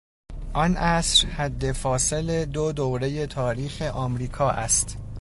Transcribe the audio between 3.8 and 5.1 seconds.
امریکا است.